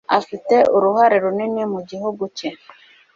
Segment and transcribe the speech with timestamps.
[0.19, 2.49] Afite uruhare runini ku gihugu cye